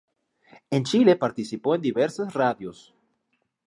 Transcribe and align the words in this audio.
En 0.71 0.83
Chile 0.83 1.15
participó 1.15 1.75
en 1.75 1.81
diversas 1.83 2.33
radios. 2.33 2.95